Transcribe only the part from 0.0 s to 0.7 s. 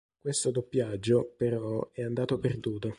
Questo